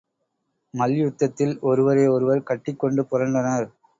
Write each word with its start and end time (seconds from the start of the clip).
மல்யுத்தத்தில் 0.73 1.53
ஒருவரை 1.61 2.07
ஒருவர் 2.07 2.43
கட்டிக் 2.43 2.79
கொண்டு 2.79 3.03
புரண்டனர். 3.11 3.67